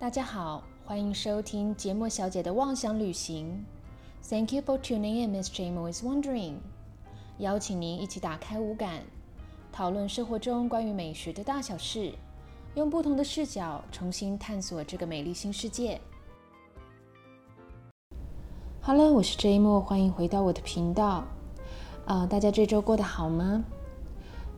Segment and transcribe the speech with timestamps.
[0.00, 3.62] 大家好，欢迎收听节目小姐的妄想旅行。
[4.22, 6.54] Thank you for tuning in, Miss Jane is wondering。
[7.36, 9.02] 邀请您一起打开五感，
[9.70, 12.14] 讨论生活中关于美学的大小事，
[12.76, 16.00] 用不同的视角重新探索这个美丽新世界。
[18.80, 21.24] Hello，我是 Jane，欢迎回到我的频道。
[22.06, 23.62] 啊，大家这周过得好吗？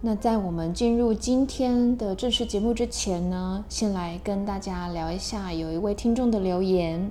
[0.04, 7.08] 那在我们进入今天的正式节目之前呢，先来跟大家聊一下有一位听众的留言。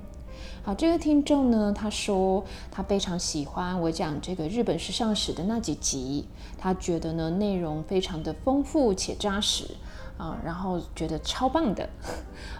[0.62, 6.26] 好，这个听众呢，他说他非常喜欢我讲这个日本时尚史的那几集，
[6.58, 9.64] 他觉得呢内容非常的丰富且扎实。
[10.22, 11.88] 啊，然后觉得超棒的，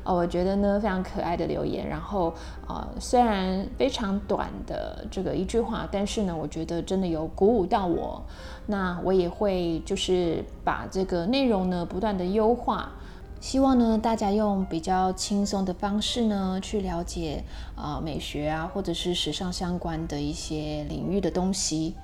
[0.03, 2.35] 哦，我觉得呢非常可爱的留言，然后
[2.67, 8.21] 啊，虽然非常短的这个一句话，但是呢，我觉得真的有鼓舞到我，
[8.67, 12.91] 那我也会就是把这个内容呢不断的优化，
[13.39, 17.45] 希望呢大家用比较轻松的方式呢去了解
[17.77, 21.95] 啊美学啊或者是时尚相关的一些领域的东西。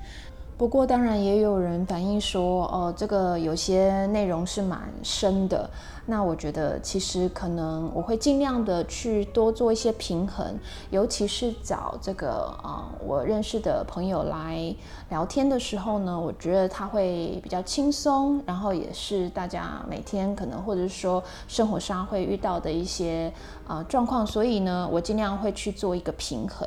[0.58, 5.70] 不过，当然也有人反映说，哦，这个有些内容是蛮深的。
[6.04, 10.58] 那我觉得，其实可能我会尽量的去多做一些平衡，
[10.90, 14.74] 尤其是找这个啊我认识的朋友来
[15.10, 23.32] 聊天的时候呢，我觉得他会比较轻松，然后也是大家每天可能或者是说生活上会遇到的一些
[23.64, 26.66] 啊状况，所以呢，我尽量会去做一个平衡。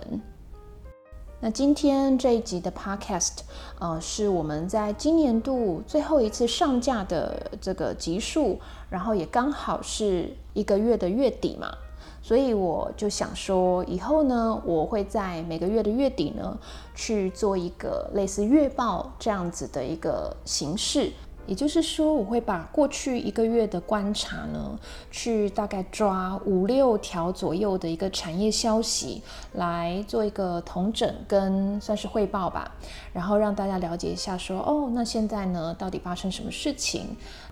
[1.44, 3.40] 那今天这一集的 Podcast，
[3.80, 8.60] 呃，是我们在今年度最后一次上架的这个集数，
[8.92, 11.76] 然后也刚好是一个月的月底嘛，
[12.22, 16.56] 所以我就想说，以后呢，我会在每个月的月底呢，
[16.94, 21.12] 去做一个类似月报这样子的一个形式。
[21.48, 29.22] 也就是说，我会把过去一个月的观察呢，去大概抓五六条左右的一个产业消息
[29.54, 32.72] 来做一个统整跟算是汇报吧，
[33.12, 37.06] 然后让大家了解一下，说哦，那现在呢到底发生什么事情？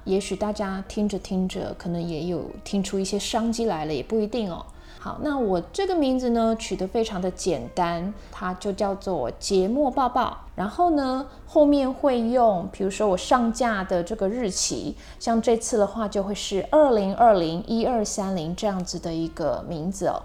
[0.06, 4.66] 也许大家听着听着，可能也有听出一些商机来了，也不一定哦。
[5.02, 10.38] 好，那我这个名字呢取得非常的简单，它就叫做节末报报。
[10.56, 20.22] 然后呢，后面会用，比如说我上架的这个日期，像这次的话就会是二零二零一二三零这样子的一个名字哦。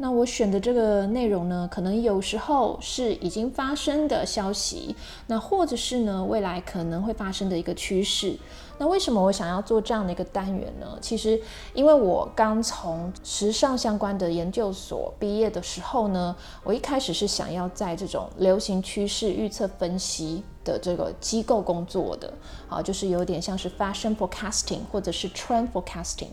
[0.00, 4.94] 那我选的这个内容呢，可能有时候是已经发生的消息，
[5.26, 8.38] 那或者是呢未来可能会发生的一个趋势。
[8.80, 10.96] 那为什么我想要做这样的一个单元呢？
[11.00, 11.40] 其实，
[11.74, 22.32] 因为我刚从时尚相关的研究所毕业的时候呢，我一开始是想要在这种流行趋势预测分析的这个机构工作的，
[22.68, 26.30] 啊，就是有点像是 fashion forecasting 或者是 trend forecasting。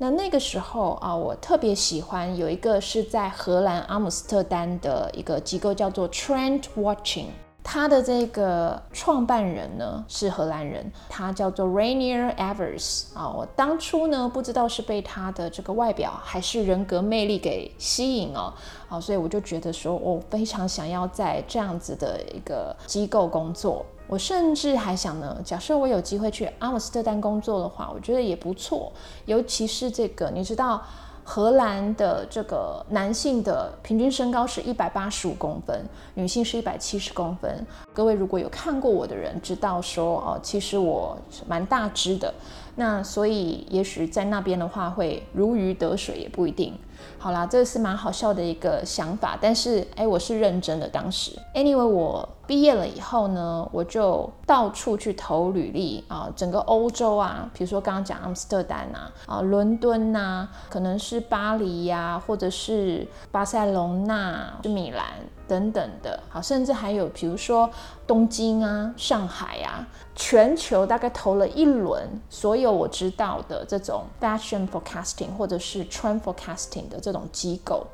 [0.00, 7.26] 那那个时候啊，我特别喜欢有一个是在荷兰阿姆斯特丹的一个机构，叫做 Trend Watching。
[7.70, 13.28] 他的这个创办人呢是荷兰人，他叫做 Rainier Evers 啊。
[13.28, 18.54] 我当初呢不知道是被他的这个外表还是人格魅力给吸引哦，
[18.88, 23.84] 啊，所以我就觉得说我非常想要在这样子的一个机构工作。
[24.06, 28.90] 我甚至还想呢，假设我有机会去阿姆斯特丹工作的话，我觉得也不错，
[29.26, 30.82] 尤其是这个你知道。
[31.30, 35.84] 荷兰的这个男性的平均身高是一百八十五公分，
[36.14, 37.66] 女性是一百七十公分。
[37.92, 42.32] 各位如果有看过我的人，知道说哦，其实我蛮大只的。
[42.76, 46.72] 那所以也许在那边的话会如鱼得水也不一定。
[47.18, 50.88] 好啦，这是蛮好笑的一个想法，但是哎，我是认真的。
[50.88, 65.04] 当时，anyway，我毕业了以后呢，我就到处去投履历啊，整个欧洲啊，比如说刚刚讲阿姆斯特丹啊，啊，伦敦呐，可能是巴黎呀，或者是巴塞隆纳、是米兰。
[65.48, 67.70] 等等的，好，甚至还有比如说
[68.06, 77.86] 东京啊、上海啊，全球大概投了一轮，所有我知道的这种 fashion forecasting 或者是 trend forecasting 的这种机构，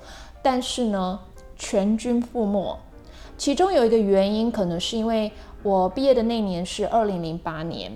[0.42, 1.20] 但是呢，
[1.54, 2.76] 全军覆没。
[3.38, 5.30] 其中有一个原因，可能是因为
[5.62, 7.92] 我毕业的那年是二零零八年。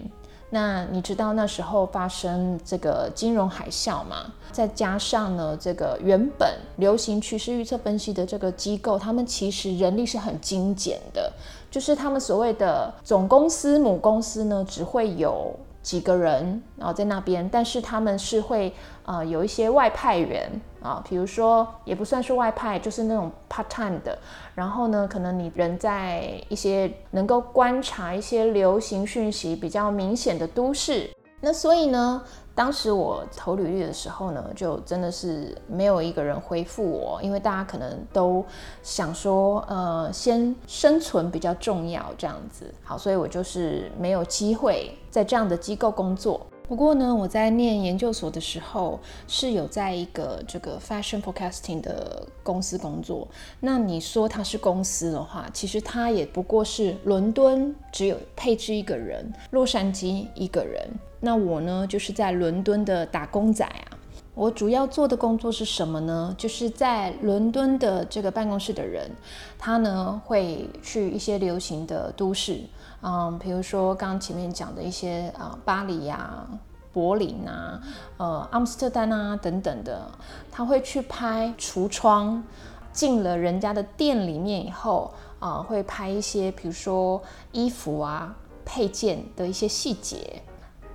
[0.48, 4.32] 那你知道那时候发生这个金融海啸吗？
[4.52, 11.32] 再加上呢，这个原本流行趋势预测分析的这个机构，他们其实人力是很精简的，
[11.68, 15.52] 就是他们所谓的总公司、母公司呢，只会有。
[15.88, 18.70] 几个人然后在那边，但是他们是会
[19.06, 20.46] 呃有一些外派员
[20.82, 24.18] 啊，比如说也不算是外派，就是那种 part time 的。
[24.54, 31.08] 然后呢，可能你人在一些能够观察一些流行讯息比较明显的都市，
[31.40, 32.22] 那所以呢，
[32.58, 38.44] 当时我投履历的时候呢，就真的是没有一个人回复我，因为大家可能都
[38.82, 42.68] 想说，呃，先生存比较重要这样子。
[42.82, 46.44] 好，所以我就是没有机会在这样的机构工作。
[46.68, 53.26] 不过呢，我在念研究所的时候是有在一个这个 fashion forecasting 的公司工作。
[53.60, 60.86] 那你说它是公司的话，其实它也不过是伦敦只有配置一个人，洛杉矶一个人。
[61.20, 63.96] 那我呢，就是在伦敦的打工仔啊。
[64.34, 66.32] 我主要做的工作是什么呢？
[66.38, 69.10] 就是在伦敦的这个办公室的人，
[69.58, 72.60] 他呢会去一些流行的都市，
[73.00, 76.46] 嗯，比如说刚刚前面讲的一些啊，巴黎呀、
[76.92, 77.80] 柏林啊、
[78.16, 80.02] 呃，阿姆斯特丹啊等等的，
[80.50, 82.42] 他会去拍橱窗，
[82.92, 87.22] 进了人家的店里面以后啊，会拍一些比如说
[87.52, 88.34] 衣服啊、
[88.64, 90.42] 配件的一些细节。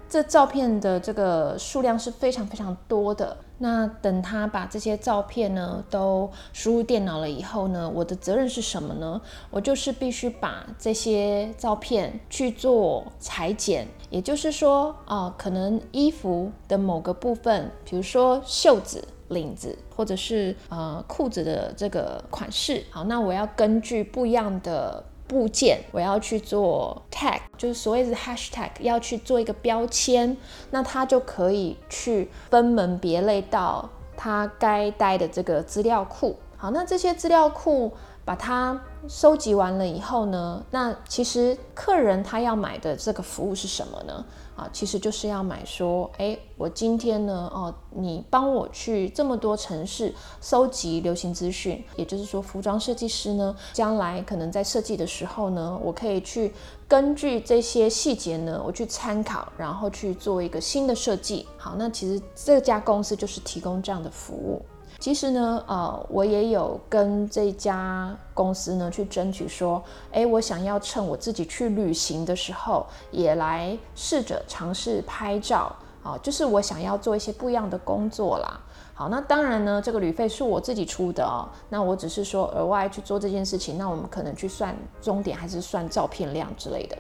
[0.10, 3.36] 这照片的这个数量是非常非常多的。
[3.64, 9.22] 那等他把这些照片呢都输入电脑了以后呢，我的责任是什么呢？
[9.50, 25.02] 我就是必须把这些照片去做裁剪，也就是说，啊，可能衣服的某个部分，比如说袖子、领子，或者是呃裤子的这个款式，好，那我要根据不一样的。
[25.34, 30.38] 物件我要去做 tag，就是所谓的 hashtag，要去做一个标签，
[30.70, 36.38] 那它就可以去分门别类到它该待的这个资料库。
[36.56, 37.92] 好，那这些资料库
[38.26, 44.26] 把它收集完了以后呢，那其实客人他要买的这个服务是什么呢？
[44.56, 56.54] 啊，其实就是要买说，哎，我今天呢，哦，你帮我去这么多城市收集流行资讯，也就是说，服装设计师呢，将来可能在设计的时候呢，我可以去
[56.88, 61.48] 根据这些细节呢，我去参考，然后去做一个新的设计。
[61.58, 64.64] 好，那其实这家公司就是提供这样的服务。
[65.04, 69.84] 其实呢，呃，我也有跟这家公司呢去争取说，
[70.14, 78.58] 哎，我想要趁我自己去旅行的时候，也来试着尝试拍照，啊，就是我想要做一些不一样的工作啦。
[78.94, 86.98] 好，那当然呢，这个旅费是我自己出的哦，那我只是说额外去做这件事情，那我们可能去算终点还是算照片量之类的。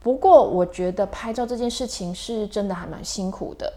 [0.00, 3.72] 不过我觉得拍照这件事情是真的还蛮辛苦的。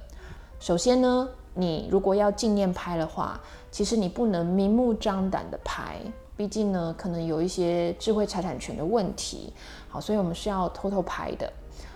[0.59, 3.39] 首先呢，你如果要纪念拍的话，
[3.71, 5.97] 其实你不能明目张胆的拍，
[6.35, 9.53] 毕竟呢，可能有一些智慧财产权的问题。
[9.89, 11.51] 好，所以我们是要偷偷拍的。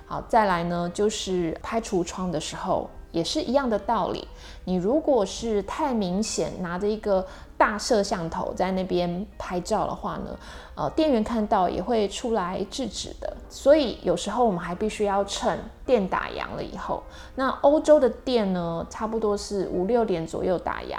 [0.06, 4.28] 好，再来呢，就是拍橱窗的时候，也是一样的道理。
[4.66, 7.25] 你如果是太明显拿着一个
[7.58, 10.38] 大摄像头在那边拍照的话呢，
[10.76, 13.36] 呃，店员看到也会出来制止的。
[13.50, 17.02] 所以有时候我们还必须要趁店打烊了以后。
[17.34, 20.98] 那欧洲的店呢，差不多是五六点左右打烊。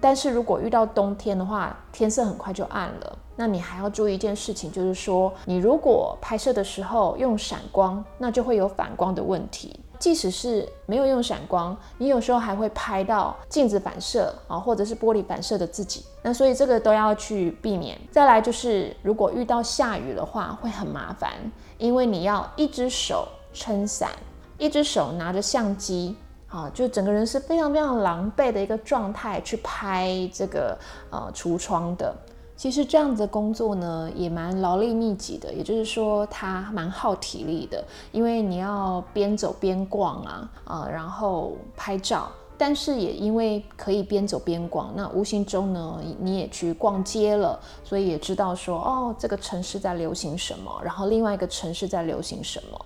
[0.00, 3.18] 但是如果遇到冬天的话，天色很快就暗了。
[3.36, 9.80] 那你还要注意一件事情，就是说，你如果拍摄的时候用闪光，那就会有反光的问题。
[9.98, 16.04] 即使是没有用闪光，你有时候还会拍到镜子反射啊，或者是玻璃反射的自己。
[16.22, 17.98] 那所以这个都要去避免。
[18.10, 21.32] 再来就是，如果遇到下雨的话，会很麻烦，
[21.76, 24.10] 因为你要一只手撑伞，
[24.56, 26.16] 一只手拿着相机。
[26.50, 30.76] 啊，就整个人是非常非常狼狈的一个状态去拍这个
[31.10, 32.14] 呃橱窗的。
[32.56, 42.28] 其实这样子的工作呢，也蛮劳力密集的，也就是说它蛮耗体力的，因为你要边走边逛啊，呃，然后拍照。
[42.58, 52.78] 但是也因为可以边走边逛，那无形中呢，你也去逛街了，所以也知道说，哦，这个城市在流行什么，然后另外一个城市在流行什么。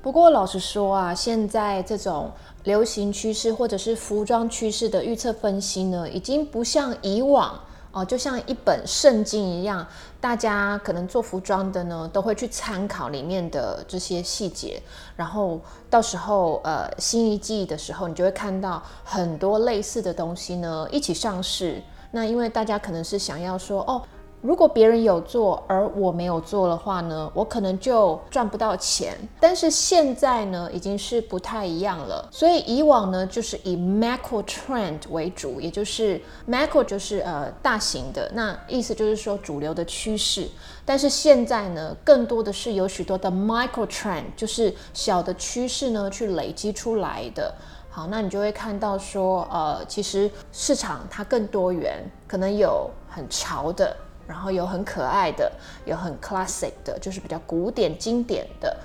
[0.00, 2.30] 不过老实说啊，现在这种
[2.64, 7.58] 流行趋势或者是服装趋势的预测分析呢，已经不像以往
[7.90, 9.84] 哦，就像一本圣经一样，
[10.20, 14.80] 大家可能做服装的呢，都会去参考里面的这些细节，
[15.16, 21.82] 然后到时候呃新一季的时候，你就会看到很多类似的东西呢一起上市。
[22.10, 24.00] 那因为大家可能是想要说哦。
[24.40, 29.16] 如果别人有做而我没有做的话呢，我可能就赚不到钱。
[29.40, 32.28] 但是现在呢，已经是不太一样了。
[32.30, 40.48] 所以以往呢，就是以 macro trend 为主，也就是 macro 就是呃大型的，那意思就是说主流的趋势。
[40.84, 47.52] 但是现在呢，更多的是有许多的 micro trend，就是小的趋势呢去累积出来的。
[47.90, 53.96] 好，那你就会看到说，呃，其实市场它更多元，可能有很潮的。
[54.28, 55.50] 然后有很可爱的，
[55.86, 58.76] 有很 classic 的，就是比较古典经典的。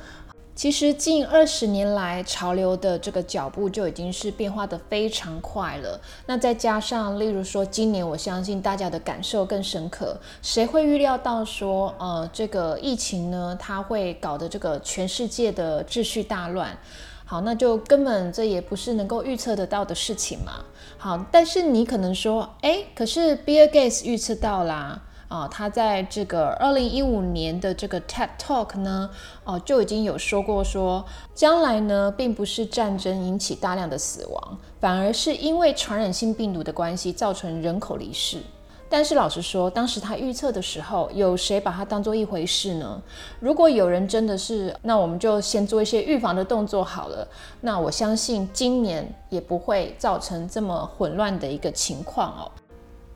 [0.56, 6.00] 其实近二十年来，潮流的这个脚步就已经是变化的非常快了。
[6.28, 10.16] 那再加上，例如说今年，我相信大家的感受更深刻。
[10.44, 16.78] 谁会预料到说，呃，这个疫情呢，它会搞得这个全世界的秩序大乱？
[17.26, 20.64] 好，那就根本这也不是能够预测得到的事情嘛。
[21.00, 25.02] 好，但是你可能说，哎，可是 Bill Gates 预测到啦。
[25.34, 29.10] 啊，他在这个二零一五年的这个 TED Talk 呢，
[29.44, 38.44] 哦，就已经有说过，说将来呢，并不是战争引起大量的死亡，反而是因为传染性病毒的关系造成人口离世。
[38.88, 43.02] 但是老实说，当时他预测的时候，有谁把它当做一回事呢？
[43.40, 47.28] 如果有人真的是，那我们就先做一些预防的动作好了。
[47.62, 52.52] 那我相信今年也不会造成这么混乱的一个情况哦。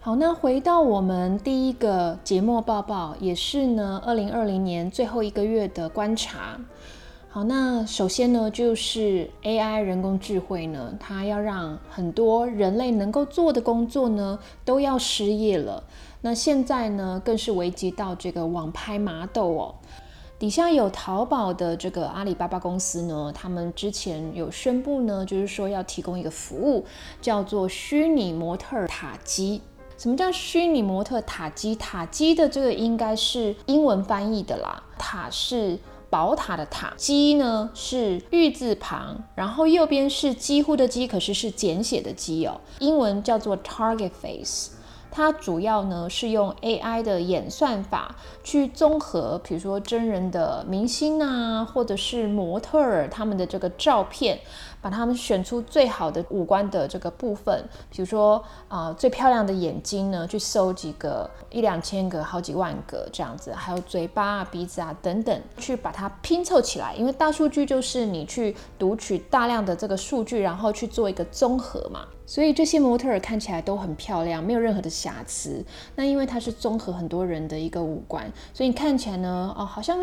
[0.07, 6.57] 好，那回到我们第一个节目报报，也是呢，二零二零年最后一个月的观察。
[7.27, 15.83] 好，那首先呢，就是 AI 人工智慧呢，它要让很多人类能够做的工作呢，都要失业了。
[16.21, 19.75] 那现在呢，更是危及到这个网拍麻豆哦。
[20.39, 26.85] 底下有淘宝的这个阿里巴巴公司呢，他们之前有宣布呢，就是说要提供一个服务，
[27.21, 29.61] 叫做虚拟模特塔机。
[29.98, 31.75] 什么叫虚拟模特塔基？
[31.75, 34.84] 塔基的这个应该是英文翻译的啦。
[35.00, 42.62] 塔是宝塔的塔，基呢是玉字旁，然后右边是几乎的几，可是是简写的基哦。
[42.80, 44.70] 英文叫做 Target Face。
[45.10, 54.39] 它主要呢是用 AI 的演算法去综合，比如说真人的明星啊，或者是模特儿他们的这个照片。
[54.88, 66.96] 把他们选出最好的五官的这个部分，比如说啊最漂亮的眼睛呢，去搜几个一两千个、好几万个这样子，还有嘴巴啊、鼻子啊等等，去把它拼凑起来。
[66.96, 72.06] 因为大数据就是你去读取大量的这个数据，然后去做一个综合嘛。
[72.25, 75.62] 所以这些模特儿看起来都很漂亮，没有任何的瑕疵。
[75.96, 79.98] 那因为它是综合很多人的一个五官，所以你看起来呢，哦好像。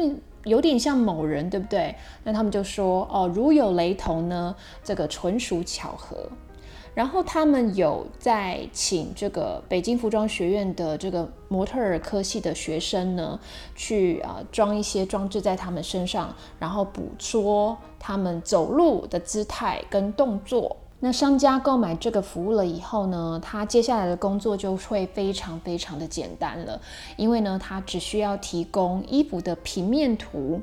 [0.44, 1.94] 有点像某人，对不对？
[2.22, 6.28] 那他们就说哦，如有雷同呢，这个纯属巧合。
[6.94, 13.36] 然后他们有在请这个北京服装学院的这个模特儿科系的学生呢，
[13.74, 20.76] 去啊装一些装置在他们身上，然后捕捉他们走路的姿态跟动作。
[21.04, 26.80] 那商家购买这个服务了以后呢，他接下来的工作就会非常非常的简单了，
[27.18, 30.58] 因为呢，他只需要提供衣服的平面图，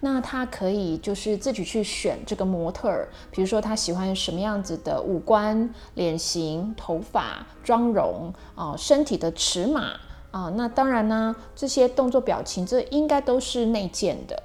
[0.00, 9.90] 那他可以就是自己去选这个模特儿，比如说他喜欢什么样子的五官、脸型、头发、妆容啊、身体的尺码
[10.30, 14.42] 啊，那当然呢，这些动作表情这应该都是内建的。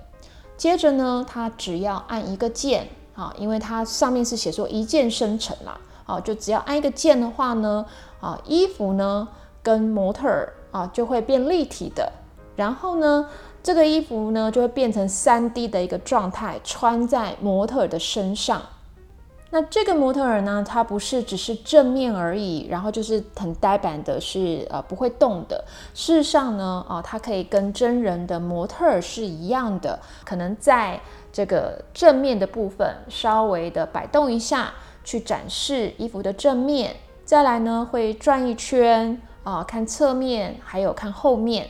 [0.58, 2.90] 接着呢，他只要按一个键。
[3.18, 7.84] 啊，因为它上面是写说一键生成啦，啊，就只要按一个键的话呢，
[8.22, 9.28] 啊，衣服呢
[9.64, 12.14] 跟模特儿啊就会变立体的，
[12.56, 13.28] 然后呢，
[13.64, 18.62] 这个衣服呢就会变成三 D 的一个状态，穿在模特儿的身上。
[19.50, 25.64] 那这个模特儿呢，它不是只是正面而已，然后就是很呆板的，是呃不会动的。
[25.94, 31.00] 事实上呢，啊，它可以跟真人的模特儿是一样的，可能在
[31.38, 36.96] 这个正面的部分稍微的摆动一下，去展示衣服的正面。
[37.26, 41.70] 再来呢，会转一圈啊，看侧面，还有看后面。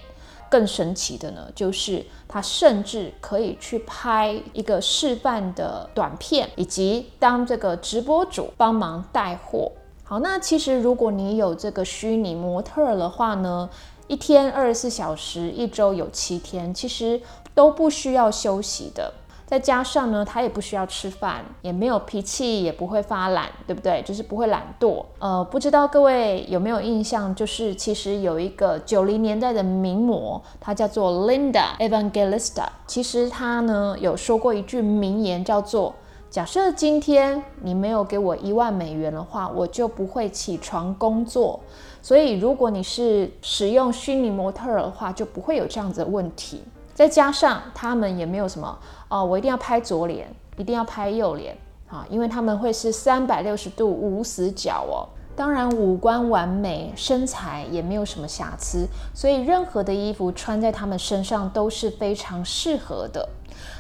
[0.50, 9.70] 更神奇的呢，就是它甚至可以去拍一个示范的短片，以及当这个直播主帮忙带货。
[10.06, 13.70] 好，那其实如果你有这个虚拟模特的话呢，
[14.08, 17.22] 一天二十四小时，一周有七天，其实
[17.54, 19.14] 都不需要休息的。
[19.48, 24.02] 再加上呢，他也不需要吃饭，也没有脾气，也不会发懒，对不对？
[24.02, 25.06] 就是不会懒惰。
[25.20, 32.66] 呃，不知道各位有没有印象，就是其实有一个九零年代的名模，她叫做 Linda Evangelista。
[32.86, 35.96] 其实她呢有说过一句名言，叫做：
[36.30, 41.58] 假设今天你没有给我一万美元的话，我就不会起床工作。
[42.02, 46.62] 所以如果你是使用虚拟模特儿的话，就不会有这样子的问题。
[46.94, 48.76] 再加上他们也没有什么
[49.10, 55.08] 哦，我一定要拍左脸，一定要拍右脸啊，因为他们会是三百六十度无死角哦。
[55.36, 63.30] 当然五官完美，身材也没有什么瑕疵，所以任何的衣服穿在他们身上都是非常适合的。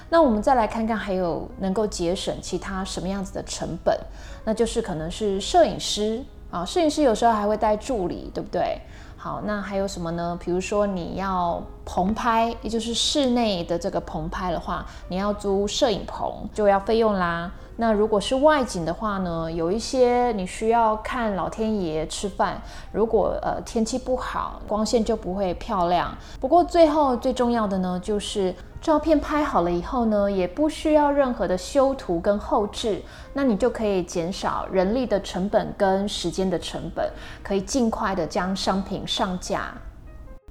[0.09, 3.99] 那我们再来看看还有能够节省其他什么样子的成本，
[4.45, 8.79] 那就是可能是摄影师啊，摄影师有时候还会带助理，对不对？
[9.19, 10.37] 好，那还有什么呢？
[10.39, 17.51] 比如说你要棚拍，也就是室内的这个棚拍的话，你要租摄影棚就要费用啦。
[17.79, 22.59] 那如果是外景的话呢，有一些你需要看老天爷吃饭，
[22.91, 26.11] 如果呃天气不好，光线就不会漂亮。
[26.39, 32.99] 不过最后最重要的呢，就是照片拍好了以后呢，也不需要任何的修图跟后置，
[33.33, 37.07] 那你就可以减少人力的成本跟时间的成本，
[37.43, 39.71] 可以尽快的将商品上架。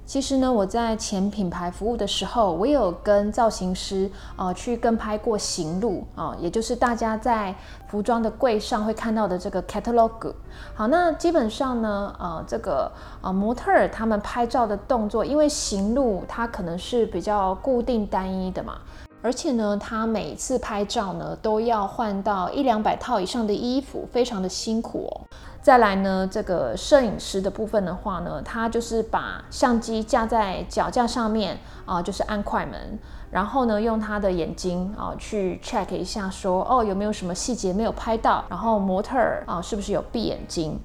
[0.07, 7.53] 其实呢，我在前品牌服务的时候，我有跟造型师啊去跟拍过行路啊，也就是大家在
[7.89, 10.33] 服装的柜上会看到的这个 catalog。
[10.73, 12.89] 好，那基本上呢，呃，这个
[13.21, 18.77] 呃模特儿他们拍照的动作，因为行路它可能是比较固定单一的嘛，
[19.21, 25.27] 而且呢，他每次拍照呢都要换到一两百套以上的衣服，非常的辛苦哦。
[25.67, 32.97] 再来呢，这个摄影师的部分的话呢，他就是把相机架在脚架上面啊，就是按快门，
[33.31, 40.79] 然后呢，用他的眼睛啊去 check 一下，说哦有没有什么细节没有拍到，然后模特儿啊是不是有闭眼睛。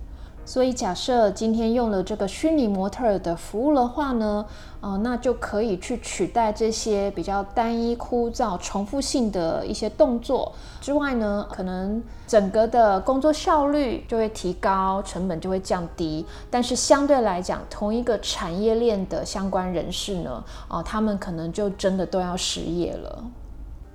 [0.44, 4.44] 所以假设今天用了这个虚拟模特的服务的话呢，
[4.80, 16.26] 呃，那就可以去取代这些比较单一、枯燥、重复性的一些动作之外呢，可能整个的工作效率就会提高，成本就会降低。
[16.50, 23.24] 但是相对来讲，同一个产业链的相关人士呢，啊，他们可能就真的都要失业了。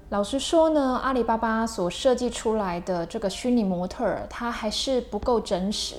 [0.09, 5.95] 老实说呢，阿里巴巴所设计出来的这个虚拟模特儿，它还是不够真实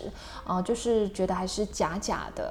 [0.46, 2.50] 啊，就是觉得还是假假的。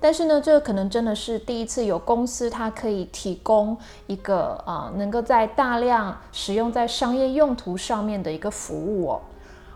[0.00, 3.76] 但是呢，这可能真的是第一次有公司它可以提供
[4.06, 9.20] 一个啊，能够在大量使用在商业用途上面的一个服务哦。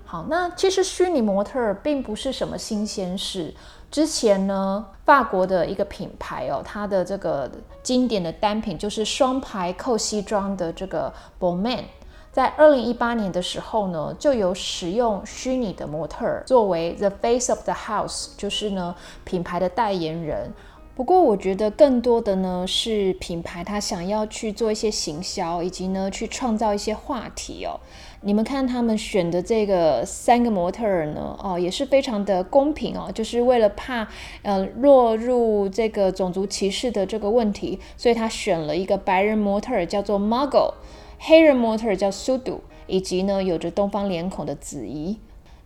[0.07, 3.53] 好，那其实虚拟模特儿并不是什么新鲜事。
[3.91, 7.51] 之前呢，法国的一个品牌哦，它的这个
[7.83, 11.85] 经典的单品就是双排扣西装的这个 b o m a n
[12.33, 20.53] 在二零一八年的时候呢，就有使用虚拟的模特作为 the face of the house，就是呢品牌的代言人。
[20.95, 27.81] 不过我觉得更多的呢是品牌它想要去做一些行销，以及呢去创造一些话题哦。
[28.23, 34.07] 你们看他们选的这个三个模特儿呢，哦，也是非常的公平哦，就是为了怕
[34.43, 40.75] 呃落入这个种族歧视的这个问题，所以他选了一个白人模特儿叫做 Margot，
[41.19, 45.19] 黑人模特儿叫 Sudu，以及呢有着东方脸孔的子怡。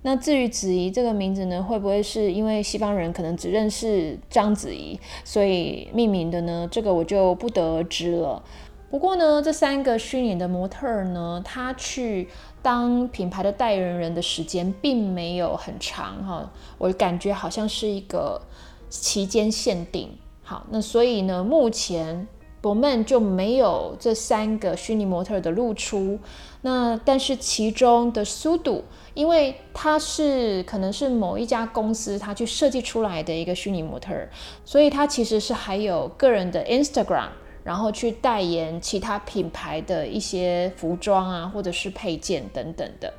[0.07, 6.69] 那至于子怡这个名字呢，会不会是因为西方人可能只认识章子怡，所以命名的呢？
[6.71, 8.45] 这个我就不得而知了。
[8.95, 12.29] 不过呢，这三个虚拟的模特儿呢，他去
[12.63, 18.41] 当品牌的代言人的时间并没有很长哈，我感觉好像是一个
[18.89, 20.17] 期间限定。
[20.45, 22.29] 好，那所以呢，目前
[22.61, 26.21] 博曼就没有这三个虚拟模特儿的露出。
[26.63, 34.31] 那但是其中的速度，因为它是可能是某一家公司它去设计出来的一个虚拟模特儿，
[34.65, 37.31] 所以它其实是还有个人的 Instagram。
[37.65, 43.13] 然后去代言其他品牌的一些服装啊，或者是配件等等的。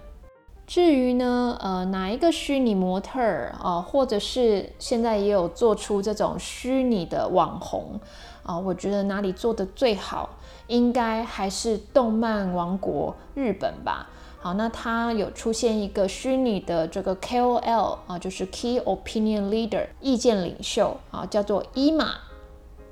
[0.67, 7.99] 至于呢，呃，哪一个虚拟模特儿啊，或者是现在也有做出这种虚拟的网红
[8.43, 10.29] 啊，我觉得哪里做的最好，
[10.67, 14.09] 应该还是动漫王国日本吧。
[14.39, 22.15] 好，那它有出现一个虚拟的这个 KOL 啊，就是 Key Opinion Leader 意见领袖啊，叫做伊玛。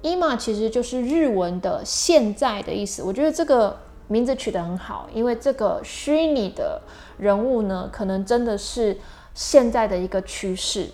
[0.03, 3.75] 伊玛其实就是日文的现在的意思，我觉得这个
[4.09, 6.81] 名字取得很好，因为这个虚拟的
[7.17, 8.99] 人物呢，可能真的是
[9.33, 10.89] 现在的一个趋势。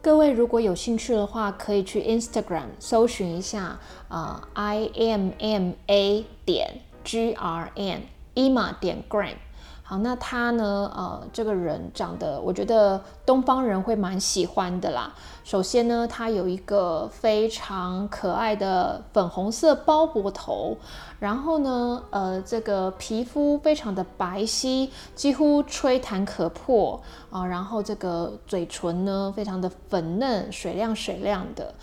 [0.00, 9.34] 各位如果有兴趣的话，可以去 Instagram 搜寻一下啊，I M M A 点 G R N 伊玛点 Gram。
[9.82, 10.90] 好，那他呢？
[10.94, 15.12] 呃，这个人长得，我觉得东方人会蛮喜欢的啦。
[15.50, 20.76] 首先呢，他有一个非常可爱的粉红色包脖头，
[21.18, 27.44] 然后呢，呃，这个皮肤非常的白皙，几乎吹弹可破啊。
[27.44, 31.74] 然后这个嘴唇呢，非常的粉嫩，水亮水亮的。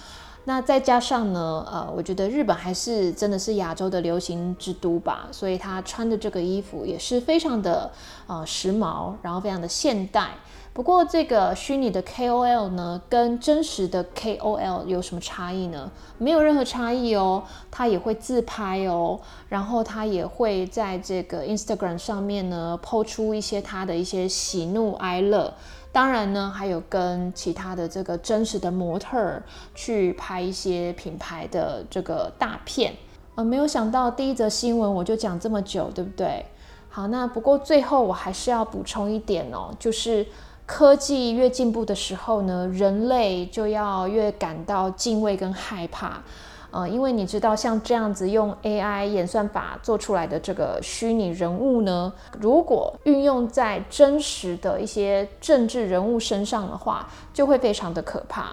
[0.45, 7.91] 那再加上呢，呃，我觉得日本还是真的是亚洲的流行之都吧，所以他穿的这个衣服也是非常的
[8.27, 10.29] 呃时髦，然后非常的现代。
[10.77, 15.89] 不过这个虚拟的 KOL 呢，跟真实的 KOL 有什么差异呢？
[16.19, 25.51] 没有任何差异哦，他也会自拍哦，然后他也会在这个 Instagram 上面呢，抛出一些他的一些喜怒哀乐。
[25.91, 29.41] 当然呢，还有跟其他的这个真实的模特
[29.73, 32.93] 去拍一些品牌的这个大片。
[33.33, 36.45] 呃，没有想到第一则新闻我就讲这么久，对不对？
[36.87, 40.25] 好，那不过最后我还是要补充一点哦，就是
[40.67, 46.21] 科技越进步的时候呢，人类就要越感到敬畏跟害怕。
[46.69, 58.51] 呃，因为你知道，像这样子用 AI 演算法做出来的这个虚拟人物呢，如果运用在真实的一些政治人物身上的话，就会非常的可怕。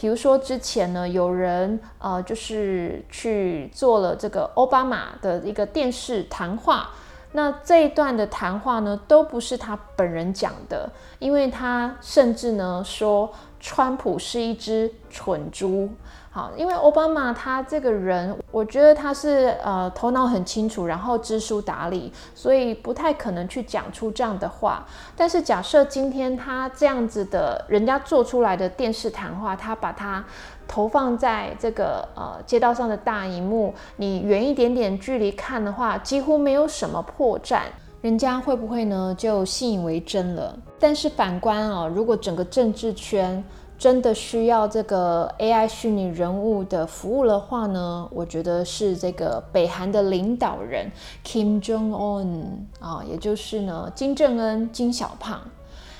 [0.00, 6.90] 比如说之前呢，有人呃，就是去做了这个奥巴马的一个电视谈话，
[7.32, 15.90] 那这一段的谈话呢，都不是他本人讲的，因为他甚至呢说川普是一只蠢猪。
[16.30, 24.86] 好，因为奥巴马他这个人，我觉得他是呃头脑很清楚，然后知书达理，所以不太可能去讲出这样的话。
[25.16, 30.22] 但是假设今天他这样子的人家做出来的电视谈话，他把它
[30.68, 37.62] 投放在这个呃街道上的大荧幕，你远一点点距离看的话，几乎没有什么破绽，
[38.00, 40.56] 人家会不会呢就信以为真了？
[40.78, 43.42] 但是反观啊，如果整个政治圈，
[43.78, 50.90] 真的需要这个 AI 虚拟人物的服务的话呢，我觉得是这个北韩的领导人
[51.22, 52.44] Kim Jong Un
[52.80, 55.40] 啊，也就是呢金正恩金小胖，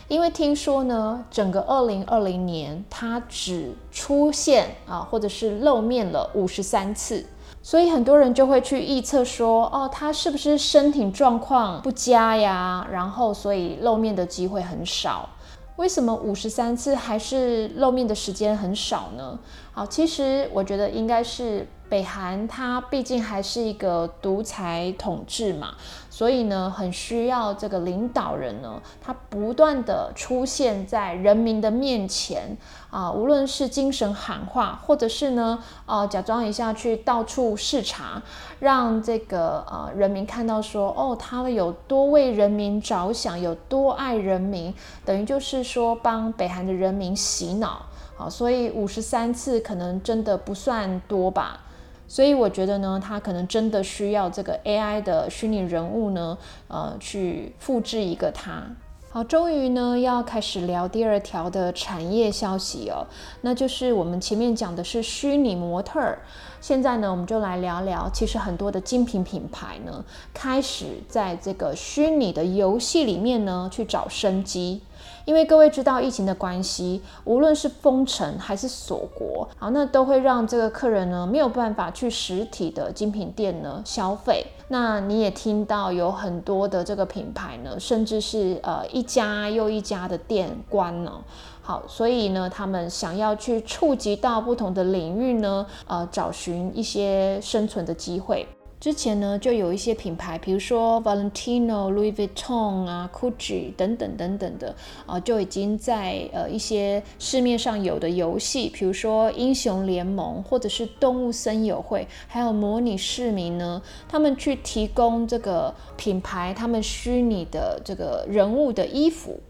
[0.08, 7.26] 因为听说呢，整个二零二零年他只出现啊或者是露面了五十三次，
[7.60, 12.86] 所以很多人就会去预测说，哦，他是不是身体状况不佳呀？
[12.90, 15.28] 然后所以露面的机会很少。
[15.74, 19.38] 为什么五十三次还是露面的时间很少呢？
[19.72, 21.66] 好，其实我觉得应该是。
[21.88, 25.76] 北韩它毕竟还是一个独裁统治嘛，
[26.16, 32.56] 所以呢，很需要这个领导人呢，他不断的出现在人民的面前
[32.90, 38.22] 啊，无论是精神喊话，或者是呢，呃，假装一下去到处视察，
[38.60, 44.72] 让这个呃人民看到说，哦，他们有多为人民着想，有多爱人民，
[45.04, 47.82] 等于就是说帮北韩的人民洗脑，
[48.16, 51.60] 好，所以五十三次可能真的不算多吧。
[52.08, 56.38] 所以我觉得呢，他可能真的需要这个 AI 的虚拟人物呢，
[56.68, 58.62] 呃，去复制一个他。
[59.10, 63.06] 好，终于呢要开始聊第二条的产业消息哦，
[63.40, 66.18] 那就是我们前面讲的是虚拟模特儿，
[66.60, 74.82] 现在呢我们就来聊聊，其实很多的精品品牌呢，开始在这个虚拟的游戏里面呢去找生机。
[75.26, 84.46] 因为各位知道疫情的关系，无论是封城还是锁国，好，那都会让这个客人呢没有办法去实体的精品店呢消费。
[84.68, 91.20] 那你也听到有很多的这个品牌呢，甚至是呃一家又一家的店关了。
[91.60, 98.46] 好，所以呢，他们想要去触及到不同的领域呢，呃，找寻一些生存的机会。
[98.78, 104.74] 之前呢，就有一些品牌，比如说 Valentino、Louis Vuitton 啊、Gucci 等等等等的
[105.06, 119.40] 啊，就已经在呃一些市面上有的游戏，比如说英雄联盟或者是动物森友会，还有模拟市民呢，他们去提供这个品牌他们虚拟的这个人物的衣服。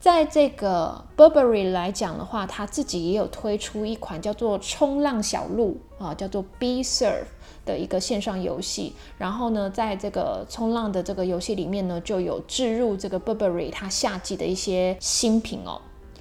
[0.00, 7.26] 在这个 Burberry 来讲的话，他自己也有推出一款叫做冲浪小鹿啊，叫做 Be Surf。
[7.66, 15.78] 的一个线上游戏，然后呢，在这个冲浪的这个游戏里面呢，就有置入这个 Burberry 它夏季的一些新品哦。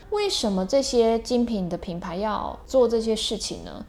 [0.09, 3.85] 为什么这些精品的品牌要做这些事情呢？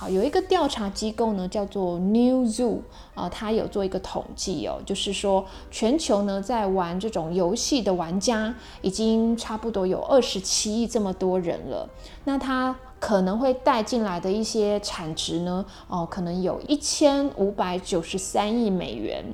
[0.00, 2.78] 好，有一个调查机构呢，叫做 New Zoo
[3.16, 11.88] 啊，它有做一个统计哦，就是说全球呢在玩这种游戏的玩家已经差不多有二十七亿这么多人了，
[12.24, 12.76] 那它。
[13.00, 19.24] 可能会带进来的一些产值呢，哦，可能有一千五百九十三亿美元。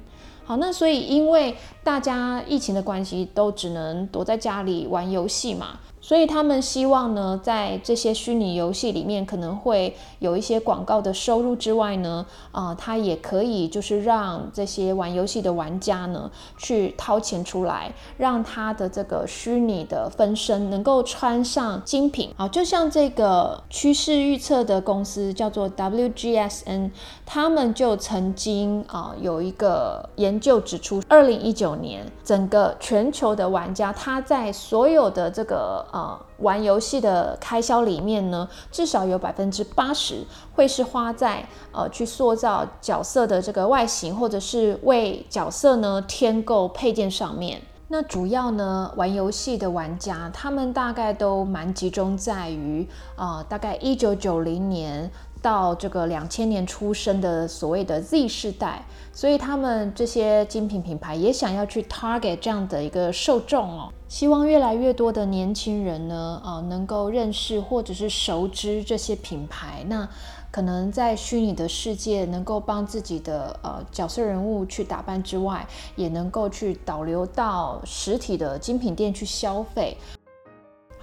[0.45, 5.79] 好，那所以因为大家疫情的关系，都只能躲在家里玩游戏嘛。
[6.05, 22.35] 所以他们希望呢，在这些虚拟游戏里面可能会有一些广告的收入之外呢，啊，它也可以就是让这些玩游戏的玩家呢去掏钱出来，让他的这个虚拟的分身能够穿上精品。
[22.37, 26.91] 啊，就像这个趋势预测的公司叫做 WGSN，
[27.25, 40.25] 他们就曾经啊有一个研究指出，二零一九年整个全球的玩家他在所有的这个呃，玩游戏的开销里面呢，至少有百分之八十
[40.57, 47.63] 会是花在呃去塑造角色的这个外形，或者是为角色呢添购配件上面。
[47.87, 55.09] 那主要呢，玩游戏的玩家，他们大概都蛮集中在于，啊，大概一九九零年
[55.45, 70.09] 到这个两千年出生的所谓的 Z 世代，所以他们这些精品品牌也想要去 target 这样的一个受众哦，希望越来越多的年轻人呢，呃，能够认识或者是熟知这些品牌，那。
[70.55, 79.97] 可能在虚拟的世界能够帮自己的呃角色人物去打扮之外，也能够去导流到实体的精品店去消费。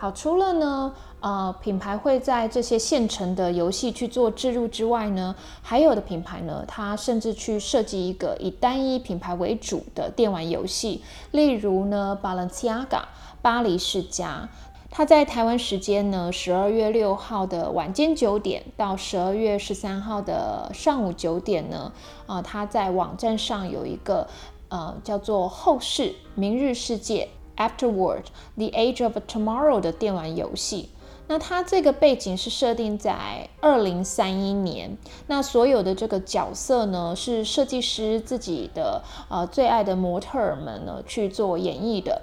[0.02, 13.04] 好，除了呢呃品牌会在这些现成的游戏去做置入之外呢，还有的品牌呢，它甚至去设计一个以单一品牌为主的电玩游戏，例如呢 Balenciaga
[13.44, 14.50] 巴黎世家。
[14.90, 21.94] 它在台湾时间呢，十二月六号的晚间九点到十二月十三号的上午九点呢，
[22.26, 24.28] 啊，它在网站上有一个
[24.70, 27.30] 呃叫做后世明日世界
[27.68, 28.24] Afterward
[28.56, 30.90] the Age of Tomorrow 的电玩游戏。
[31.28, 34.98] 那它这个背景是设定在二零三一年，
[35.28, 42.22] 那所有的这个角色呢，是设计师自己的呃最爱的模特儿们呢去做演绎的。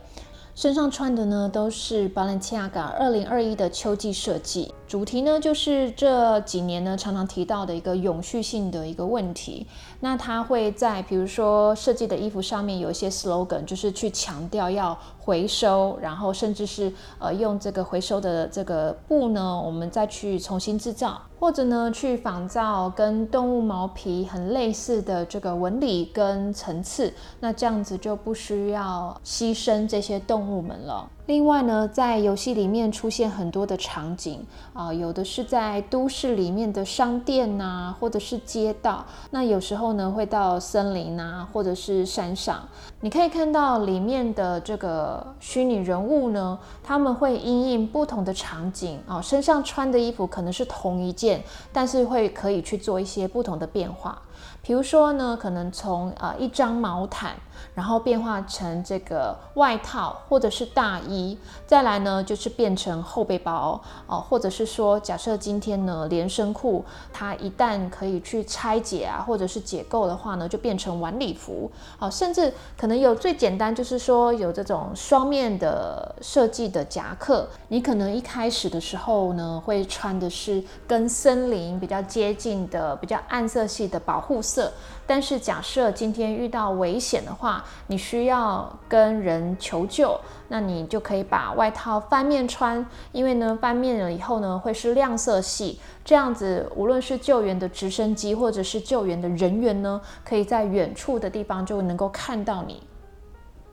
[0.55, 9.67] 身上穿的呢都是 Balenciaga 二零二一的秋季设计，主题呢就是这几年呢常常提到的一个永续性的一个问题。
[10.01, 21.21] 那它会在比如说设计的衣服上面有一些 slogan，就是去强调要回收，然后甚至是呃用这个回收的这个布呢，我们再去重新制造。
[21.39, 31.09] 或者呢，去仿造跟动物毛皮很类似的这个纹理跟层次，那这样子就不需要牺牲这些动物们了。
[31.29, 39.05] 另外呢，在游戏里面出现很多的场景啊，有的是在都市里面的商店呐，或者是街道。
[39.31, 42.67] 那有时候呢，会到森林啊，或者是山上。
[43.03, 54.19] 你可以看到里面的这个虚拟人物呢，他们会因应不同的场景啊，身上穿的衣服可能是同一件，但是会可以去做一些不同的变化。
[54.63, 57.37] 比如说呢，可能从呃一张毛毯。
[57.75, 84.73] 然后变化成这个外套或者是大衣，再来呢就是变成后背包哦，或者是说假设今天呢连身裤它一旦可以去拆解啊，或者是解构的话呢，就变成晚礼服哦，甚至可能有最简单就是说有这种双面的设计的夹克，你可能一开始的时候呢会穿的是跟森林比较接近的比较暗色系的保护色。
[85.09, 102.83] 但是假设今天遇到危险的话，你需要跟人求救，那你就可以把外套翻面穿，因为呢翻面了以后呢会是亮色系，这样子无论是救援的直升机或者是救援的人员呢，可以在远处的地方就能够看到你。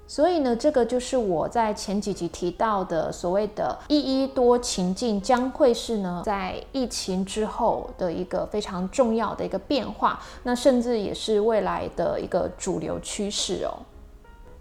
[0.07, 13.73] 所以呢，这个就是我在前几集提到的所谓的“一一多情境”，将会是呢在疫情之后的一个非常重要的一个变化，那甚至也是未来的一个主流趋势哦。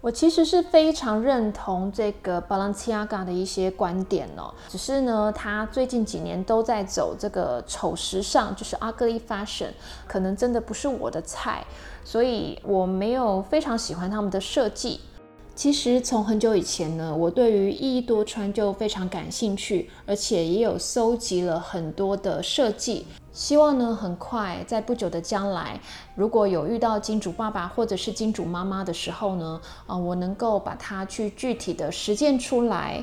[0.01, 9.69] 我其实是非常认同这个 Balenciaga 的一些观点哦，只是呢，他最近几年都在走这个丑时尚，就是 ugly fashion，
[10.07, 11.63] 可能真的不是我的菜，
[12.03, 14.99] 所以我没有非常喜欢他们的设计。
[15.55, 23.05] 其实从很久以前呢，我对于一衣多穿就非常感兴趣，而且也有搜集了很多的设计。
[23.31, 25.79] 希望呢，很快在不久的将来，
[26.13, 33.01] 如果有遇到金主爸爸或者是金主妈妈的时候呢，啊，我能够把它去具体的实践出来。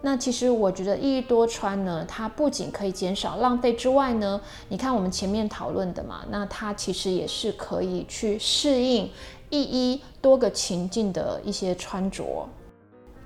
[0.00, 9.10] 那其实我觉得一衣多穿呢，它不仅可以减少浪费之外呢，你看我们前面讨论的嘛，那它其实也是可以去适应。
[9.50, 12.48] 一一多个情境的一些穿着，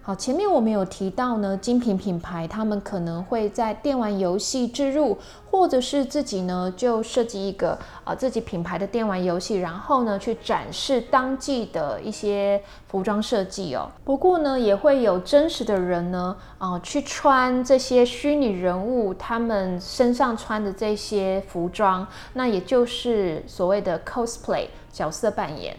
[0.04, 5.16] 好，前面我们有提到呢，精品品牌他们可能会在电玩游戏置入，
[5.48, 13.88] 或者是自己呢就设计一个呃自己品牌的电玩游戏，然后呢去展示当季的一些服装设计哦。
[14.04, 25.76] 不过呢，也会有真实的人呢，啊去穿这些虚拟人物他们身上穿的这些服装，那也就是所谓的 cosplay 角色扮演。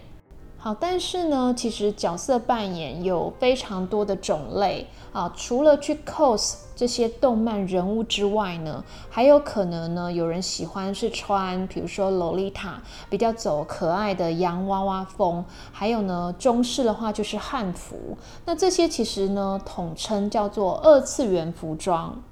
[0.64, 5.30] 好，但是呢，其实角色扮演有非常多的种类啊。
[5.36, 15.44] 除了去 cos 这些动漫人物之外呢，还有可能呢，有人喜欢是穿，比如说洛丽塔，比较走可爱的洋娃娃风。
[15.74, 18.18] 还有呢，中式的话就是汉服。
[18.46, 22.24] 那这些其实呢，统称叫做二次元服装。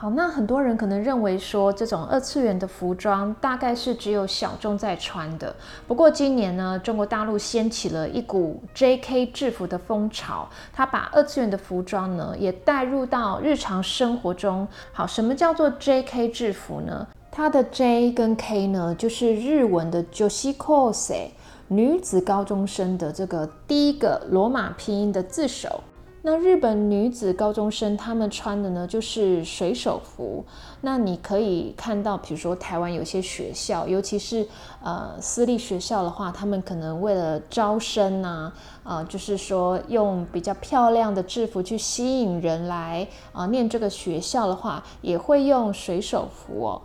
[0.00, 5.52] 好，那很多人可能认为说这种二次元的服装大概是只有小众在穿的。
[5.88, 9.26] 不过今年呢，中国大陆掀起了一股 J.K.
[9.26, 14.68] 制服的风潮，它把二次元的服装呢也带入到日常生活中。
[14.92, 16.28] 好，什么叫做 J.K.
[16.28, 17.04] 制服呢？
[17.32, 21.32] 它的 J 跟 K 呢，就是日文的 j o s i k o s e
[21.66, 25.82] 女子高中生的这个第一个罗马拼音的字首。
[26.30, 30.44] 那日本女子高中生她们穿的呢，就是水手服。
[30.82, 34.46] 那你可以看到，比如说台湾有些学校，尤其是
[34.82, 46.82] 呃私立学校的话，他们可能为了招生啊，呃，就是说用比较漂亮的制服去吸引人来啊念这个学校的话，也会用水手服哦。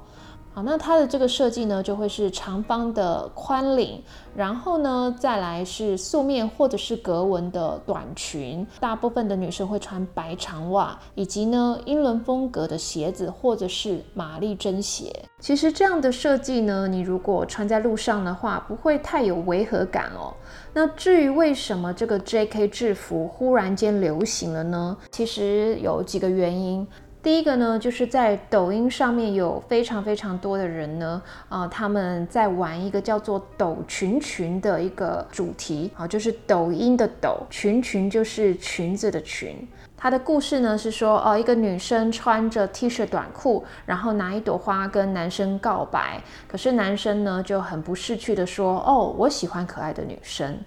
[0.55, 3.99] 好，那它的这个设计呢，就会是长方的宽领，
[4.35, 8.65] 然后呢，再来是素面或者是格纹的短裙。
[8.79, 15.11] 大部分的女生会穿白长袜，以及呢英伦风格的鞋子或者是玛丽珍鞋。
[15.39, 20.31] 其实这样的设计呢，你如果穿在路上的话，不会太有违和感哦。
[20.71, 22.67] 那至于为什么这个 J.K.
[22.67, 24.95] 制服忽然间流行了呢？
[25.09, 26.87] 其实有几个原因。
[27.23, 39.65] 第一个呢，就是在抖音上面有非常非常多的人呢，啊，他们在玩一个叫做“抖裙裙”的一个主题，啊，就是抖音的抖裙裙，就是裙子的裙。
[39.95, 50.59] 它的故事呢是说，哦，一个女生穿着 T 恤短裤，然后拿一朵花跟男生告白，可是男生呢就很不识趣的说，哦，我喜欢可爱的女生。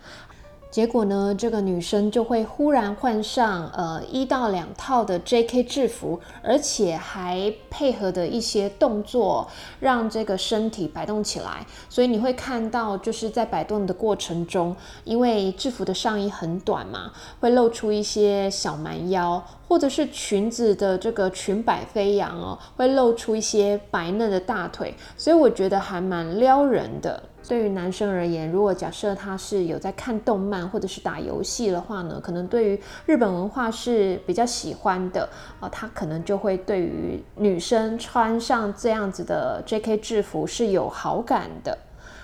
[0.77, 5.63] 结果呢，这个女生就会忽然换上呃一到两套的 J.K.
[5.63, 9.49] 制服，而且还配合的一些动作，
[9.81, 11.65] 让这个身体摆动起来。
[11.89, 17.11] 所以你会看到，就是在摆动的过程中，因为制服的上衣很短嘛，
[17.41, 24.95] 会露出一些小蛮腰，或者是裙子的这个裙摆飞扬哦，会露出一些白嫩的大腿。
[25.17, 27.23] 所以我觉得还蛮撩人的。
[27.49, 35.29] 对于男生而言，如果假设他是有在看动漫或者是打游戏的话呢，可能对于日本文化是比较喜欢的
[35.61, 39.97] 啊，他可能就会对于女生穿上这样子的 J.K.
[39.99, 41.79] 制服是有好感的。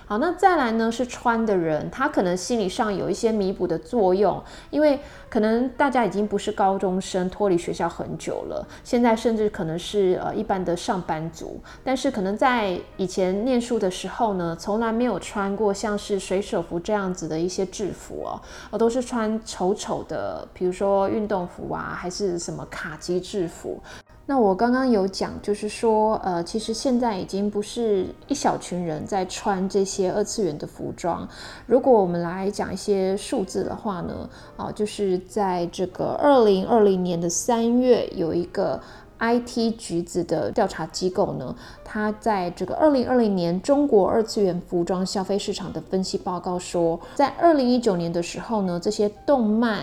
[0.06, 4.98] 好，那再来呢是穿的人，他可能心理上有一些弥补的作用，因为
[5.30, 23.80] 可能大家已经不是高中生，脱离学校很久了，现在甚至可能是呃一般的上班族，但是可能在以前念书的时候呢，从来没有穿过像是水手服这样子的一些制服哦，我都是穿丑丑的，比如说运动服啊，还是什么卡其制服。
[24.24, 31.28] 那我刚刚有讲，就是说，呃，其实现在已经不是一小群人在穿这些二次元的服装。
[31.66, 38.80] 如果我们来讲一些数字的话呢，啊，就是在这个二零二零年的三月，有一个
[39.18, 41.54] IT 橘子的调查机构呢，
[41.84, 49.80] 它在这个二零二零年中国二次元服装消费市场的分析报告说，在二零一九年的时候呢，这些动漫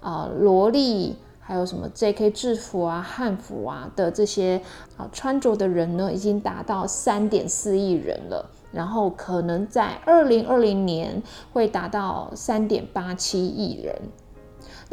[0.00, 1.16] 啊，萝莉。
[1.52, 2.30] 还有什么 J.K.
[2.30, 4.62] 制服啊、汉服啊的这些
[4.96, 8.50] 啊穿着的人呢，已经达到三点四亿人了。
[8.72, 13.94] 然后可能在二零二零年会达到三点八七亿人。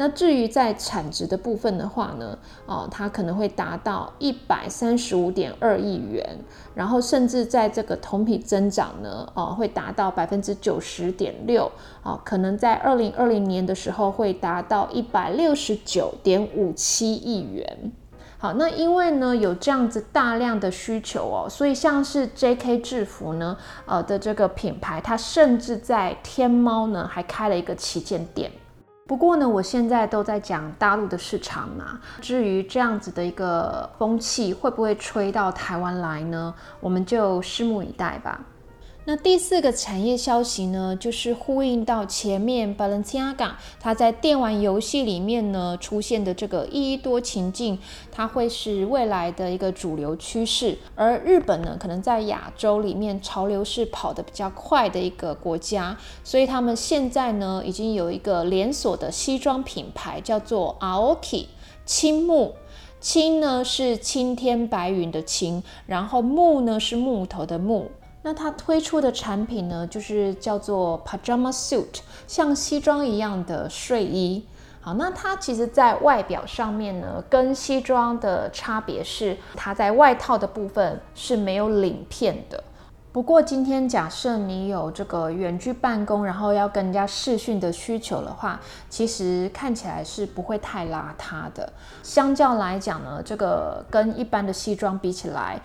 [0.00, 6.38] 那至于在产值的部分的话呢，哦，它可能会达到一百三十五点二亿元，
[6.74, 11.70] 然后甚至在这个同比增长呢，哦，会达到百分之九十点六，
[12.02, 17.92] 哦，可能在二零二零年的时候会达到一百六十九点五七亿元。
[18.38, 22.78] 好，那因为呢有这样子大量的需求哦，所以像是 J.K.
[22.78, 28.50] 制服呢，呃的这个品牌，它甚至在天猫呢还开了一个旗舰店。
[29.10, 31.98] 不过呢，我现在都在讲大陆的市场嘛。
[32.20, 36.54] 至于这样子的一个风气会不会吹到台湾来呢？
[36.78, 38.40] 我们就拭目以待吧。
[39.06, 47.78] 那第四个产业消息呢，就是呼应到前面 Balenciaga 它在电玩游戏里面呢出现的这个一多情境，
[48.12, 50.78] 它会是未来的一个主流趋势。
[50.94, 61.46] 而日本呢，可能在亚洲里面潮流是跑得比较快的一个国家，所以他们现在呢已经有一个连锁的西装品牌叫做 Aoki
[61.84, 62.54] 青木，
[63.00, 67.90] 青呢是青天白云的青，然后木呢是木头的木。
[68.22, 74.44] 那它推出的产品呢，就是叫做 pajama suit，像西装一样的睡衣。
[74.82, 82.62] 好，那它其实在外表上面呢，跟西装的差别是，它在外套的部分是没有领片的。
[83.12, 91.70] 不过今天假设你有这个远距办公，然后要跟人家视讯的需求的话，其实看起来是不会太邋遢的。
[92.02, 95.60] 相较来讲呢，这个跟一般的西装比起来，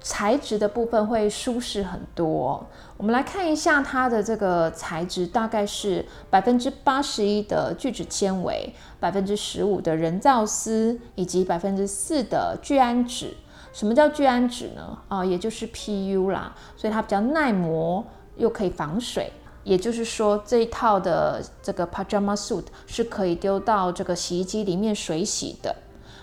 [0.00, 2.66] 材质的部分会舒适很多。
[2.96, 13.34] 我们来看一下它的这个材质，大概是百分之八十一的聚酯纤维，百分之十五的人造丝，以及百分之四的聚氨酯。
[13.72, 14.98] 什么叫聚氨酯呢？
[15.08, 18.04] 啊，也就是 PU 啦，所以它比较耐磨，
[18.36, 19.32] 又可以防水。
[19.64, 25.76] 也就是说，这一套的这个 pajama suit 是可以丢到这个洗衣机里面水洗的。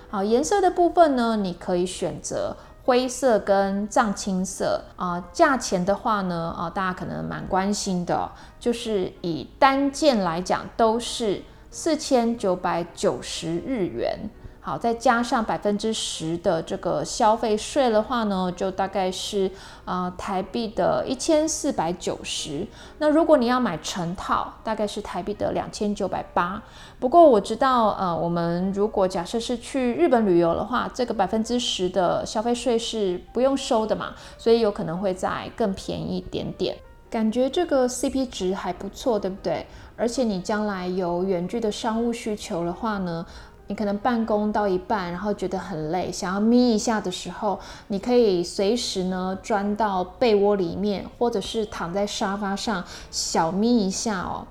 [0.10, 5.22] 好，颜色的部分呢，你可以选择灰色跟藏青色啊。
[5.34, 14.30] 价钱的话呢，啊，大家可能蛮关心的，就是以单件来讲，都是四千九百九十日元。
[14.66, 19.52] 好，再加上百分之十的这个消费税的话呢，就大概是
[19.86, 22.66] 啊台币的一千四百九十。
[22.98, 26.60] 那如果你要买成套，大概是台币的两千九百八。
[27.00, 36.76] 不过我知道，呃，我们如果假设是去日本旅游的话，这个百分之十的消费税是不用收的嘛，所以有可能会再更便宜一点点。
[37.08, 39.68] 感觉这个 CP 值还不错，对不对？
[39.96, 43.24] 而且你将来有远距的商务需求的话呢？
[43.68, 54.46] 你可能办公到一半，然后觉得很累，想要眯一下的时候，你可以随时呢钻到被窝里面，或者是躺在沙发上小眯一下哦。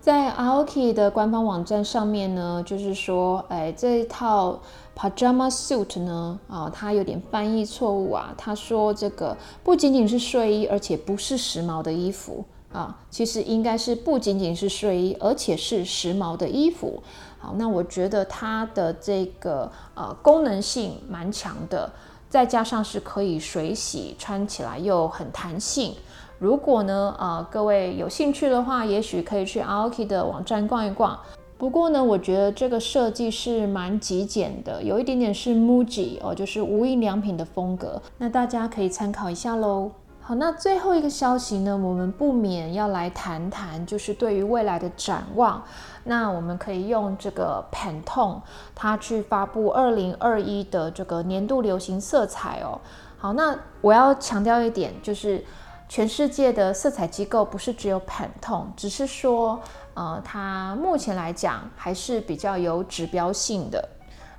[0.00, 4.58] 在 Aoki 的官方网站上面呢，就是说，哎，这一套
[4.96, 8.32] pajama suit 呢，啊，它有点翻译错误啊。
[8.38, 17.02] 他说这个不仅仅是睡衣，而且不是时髦的衣服啊，其实应该是不仅仅是睡衣，而且是时髦的衣服。
[17.56, 21.90] 那我觉得它的这个呃功能性蛮强的，
[22.28, 25.94] 再加上是可以水洗，穿起来又很弹性。
[26.38, 31.18] 如果呢，呃，各位有兴趣的话，也许可以去 Aoki 的网站逛一逛。
[31.56, 38.00] 不过呢，我觉得这个设计是蛮极简的，有一点点是 Muji 哦，就是无印良品的风格。
[38.18, 39.90] 那大家可以参考一下喽。
[40.20, 45.60] 好，那最后一个消息呢，我们不免要来谈谈，就是对于未来的展望。
[46.08, 48.40] 那我们可以用这个 Pantone，
[48.74, 52.80] 它去发布二零二一的这个年度流行色彩哦。
[53.18, 55.44] 好，那我要强调一点，就是
[55.88, 59.60] 全世界的色彩机构不是只有 Pantone，只是说，
[59.92, 63.86] 呃，它目前来讲还是比较有指标性的。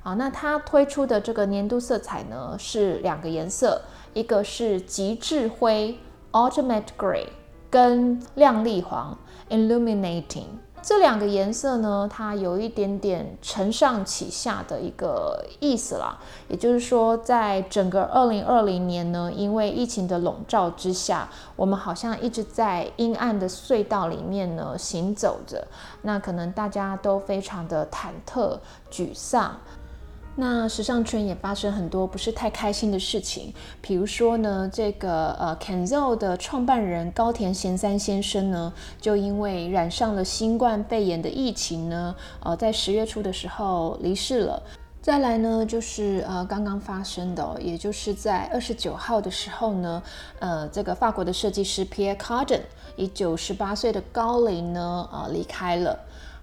[0.01, 3.79] 好，那它推出的这个年度色彩呢，是两个颜色。
[4.13, 5.95] 一个是极致灰
[6.31, 7.27] （Ultimate Gray）
[7.69, 9.15] 跟亮丽黄
[9.49, 10.47] （Illuminating）
[10.81, 16.17] 这两个颜色呢，它有一点点承上启下的一个意思啦。
[16.47, 25.67] 也就是说，在整个二零二零年呢，因为疫情的笼罩之下，我们好像一直在阴暗的隧道里面呢行走着。
[26.03, 28.57] 那可能大家都非常的忐忑、
[28.91, 29.57] 沮丧。
[30.39, 44.63] 那时尚圈也发生很多不是太开心的事情，比如说呢，这个呃 Kenzo 的创办人高田贤三先生呢，就因为染上了新冠肺炎的疫情呢，呃，在十月初的时候离世了。
[45.01, 50.01] 再来呢，就是呃刚刚发生的，也就是在二十九号的时候呢，
[50.39, 52.61] 呃，这个法国的设计师 Pierre Cardin
[52.95, 55.99] 以九十八岁的高龄呢，呃离开了。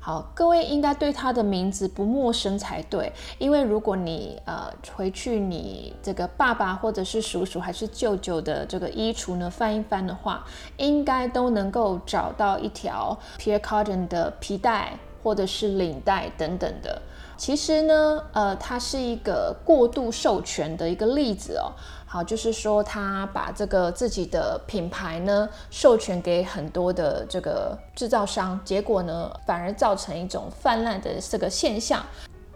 [0.07, 10.47] 好，各位应该对他的名字不陌生才对，因为如果你呃回去你这个爸爸或者是叔叔还是舅舅的这个衣橱呢翻一翻的话，
[10.77, 17.03] 应该都能够找到一条 Pierre Cardin 的皮带或者是领带等等的。
[17.37, 21.73] 其实呢，呃，它是一个过度授权的一个例子哦。
[22.17, 32.03] 好，就是说他把这个自己的品牌呢授权给很多的这个制造商，结果呢反而造成一种泛滥的这个现象。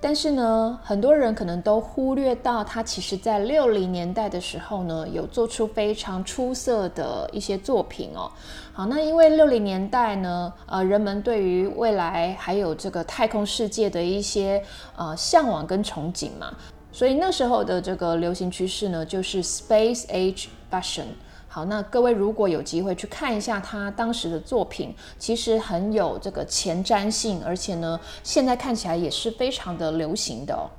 [0.01, 8.33] 但是呢，很多人可能都忽略到他其实在六零年代的时候呢有做出非常出色的一些作品哦。
[8.73, 14.65] 好，那因为六零年代呢，呃，人们对于未来还有这个太空世界的一些
[14.97, 16.51] 呃向往跟憧憬嘛。
[16.93, 21.07] 所以那时候的这个流行趋势呢，就是 Space Age Fashion。
[21.47, 30.71] 好，那各位如果有机会去看一下他当时的作品，其实很有这个前瞻性，而且呢，现在看起来也是非常的流行的。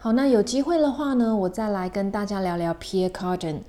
[0.00, 3.60] 好，那有机会的话呢，我再来跟大家聊聊 Pierre Cardin。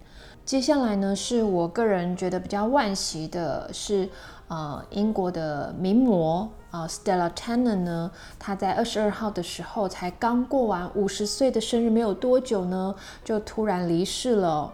[0.44, 4.10] 接下来呢，是我个人觉得比较惋惜的是，
[4.54, 6.48] 呃，英国的名模。
[6.70, 8.12] 啊，Stella Tanner 呢？
[8.38, 12.94] 她在二十二号的时候才刚过完五十岁的生日，没有多久呢，
[13.24, 14.72] 就突然离世了。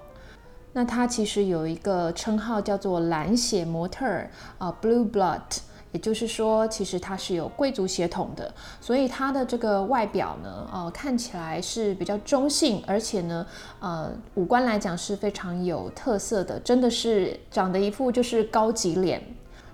[0.74, 5.60] 那她其实有一个称号叫做蓝血模特儿啊，Blue Blood。
[5.92, 13.44] 也就是说，其实它是有贵族血统的，所以它的这个外表呢，呃，看起来是比较中性，而且呢，
[13.80, 19.20] 呃，五官来讲是非常有特色的，真的是长得一副就是高级脸。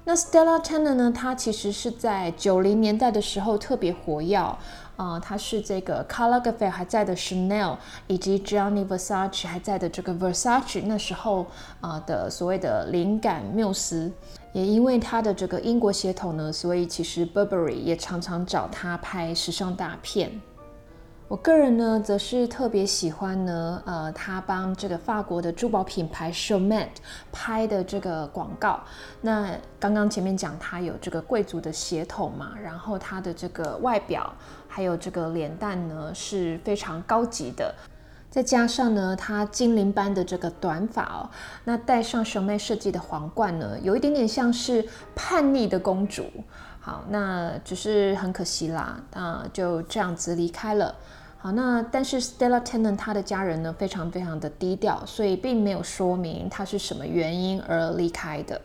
[0.08, 4.38] 那 Stella Tanner 呢，它其实是在九零年代的时候特别活跃，
[4.98, 7.76] 啊，它是这个 Karl Lagerfeld 还在的 Chanel，
[8.06, 11.48] 以及 Gianni Versace 还在的这个 Versace 那时候
[11.82, 14.12] 啊的所谓的灵感缪斯。
[14.54, 20.40] 也因为他的这个英国血统呢，所以其实 Burberry 也常常找他拍时尚大片。
[21.28, 27.02] 我个人呢，则是特别喜欢呢，呃，他帮这个法国的珠宝品牌 s h o w m a t
[27.32, 28.80] 拍的这个广告。
[29.22, 29.50] 那
[29.80, 34.32] 刚刚前面讲他有这个贵族的血统嘛，然后他的这个外表
[34.68, 37.74] 还有这个脸蛋呢是非常高级的。
[38.30, 41.30] 再加上呢，她精灵般的这个短发哦，
[41.64, 46.26] 那戴上熊妹设计的皇冠呢，有一点点像是叛逆的公主。
[46.82, 50.94] 好，那只是很可惜啦，那，就这样子离开了。
[51.46, 58.60] 好，那但是 Stella Tennant 她的家人呢，非常非常的低调，所以并没有说明他是什么原因而离开的。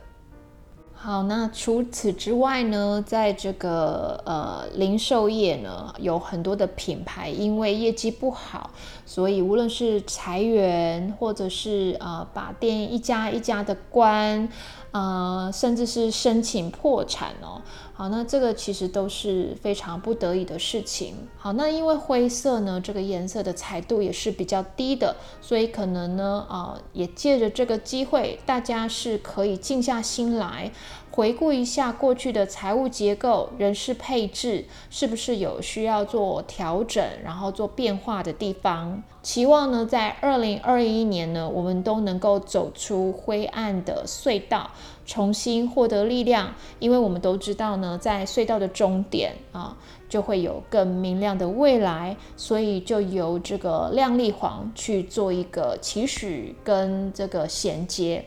[0.91, 8.71] 好，那除此之外呢，在这个呃零售业呢，有很多的品牌因为业绩不好，
[9.05, 14.49] 所以无论是裁员，或者是呃把店一家一家的关。
[14.93, 17.61] 呃，甚至是申请破产哦。
[18.01, 21.13] 好，那这个其实都是非常不得已的事情。
[21.37, 30.71] 好，那因为灰色呢，这个颜色的彩度也是比较低的，所以可能呢，啊，也借着这个机会，大家是可以静下心来。
[31.11, 39.03] 回顾一下过去的财务结构、人事配置，是不是有需要做调整，然后做变化的地方？
[39.21, 44.71] 期望呢，在二零二一年呢，我们都能够走出灰暗的隧道，
[45.11, 46.53] 重新获得力量。
[46.79, 49.75] 因为我们都知道呢，在隧道的终点啊，
[50.07, 52.15] 就会有更明亮的未来。
[52.37, 58.23] 所以就由这个亮丽黄去做一个期许跟这个衔接。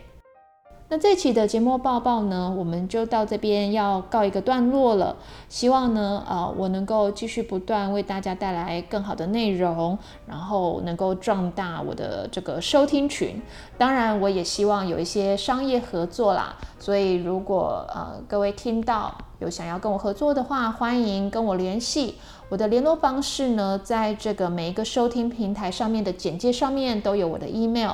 [0.91, 5.17] 那这期的节目报报呢，我们就到这边要告一个段落了。
[5.49, 13.41] 希望呢，呃，我能够继续不断为大家带来更好的内容，然后能够壮大我的这个收听群。
[13.79, 16.55] 当然，我也希望有一些商业合作啦。
[16.79, 22.17] 所以，如果呃各位听到有想要跟我合作的话，欢迎跟我联系。
[22.51, 27.93] 我的联络方式呢，在这个每一个收听平台上面的简介上面都有我的 email。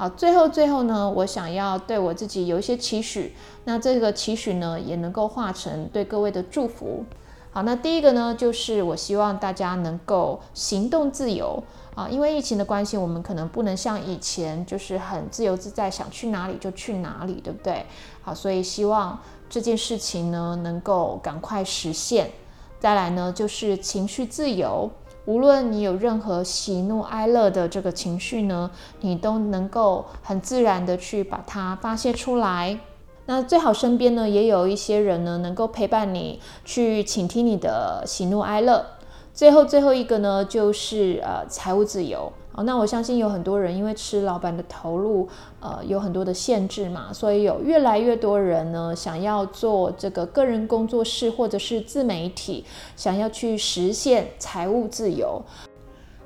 [0.00, 3.34] 好，最后最后呢，我想要对我自己有一些期许，
[3.64, 7.04] 那这个期许呢，也能够化成对各位的祝福。
[7.50, 11.62] 好，那第一个呢，就是我希望大家能够行动自由
[11.94, 17.84] 啊，因为疫情的关系，我们可能不能像以前就是很自由自在，想去哪里就去哪里，对不对？
[18.22, 19.20] 好，所以希望
[19.50, 22.30] 这件事情呢，能够赶快实现。
[22.78, 24.90] 再来呢，就是情绪自由。
[25.26, 32.78] 无论你有任何喜怒哀乐的这个情绪呢，你都能够很自然的去把它发泄出来。
[33.26, 38.84] 那最好身边呢也有一些人呢，能够陪伴你去倾听你的喜怒哀乐。
[39.32, 42.32] 最后最后一个呢，就是呃财务自由。
[42.62, 45.28] 那我相信有很多人因为吃老板的投入，
[45.60, 52.64] 呃，有很多的限制嘛，所以有越来越多人呢想要做这个个人工作室或者是自媒体，
[52.96, 55.42] 想要去实现财务自由。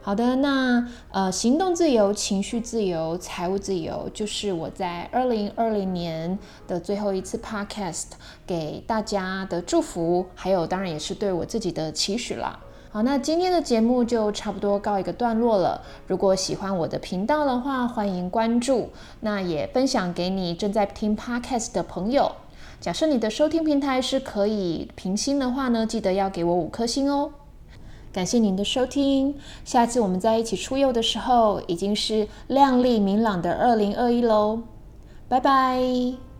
[0.01, 8.09] 好的，那呃，行动自由、情绪自由、财务自由，就是我在二零二零年的最后一次 podcast
[8.47, 12.61] 给大家的祝福，还有当然也是对我自己的期许啦。
[12.95, 15.83] 好，那今天的节目就差不多告一个段落了。
[16.07, 22.31] 如果喜欢我的频道的话，欢迎关注，那也分享给你正在听 podcast 的朋友。
[22.81, 27.33] 假设你的收听平台是可以评星的话呢，记得要给我五颗星哦。
[28.13, 29.35] 感谢您的收听，
[29.65, 34.61] 下次我们在一起出游的时候，已经是亮丽明朗的二零二一喽。
[35.29, 36.34] 拜拜。